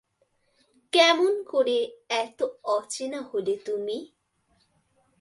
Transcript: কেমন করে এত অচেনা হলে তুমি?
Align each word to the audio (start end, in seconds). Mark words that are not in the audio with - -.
কেমন 0.93 1.33
করে 1.43 1.77
এত 2.17 2.39
অচেনা 2.69 3.19
হলে 3.21 3.53
তুমি? 3.65 3.97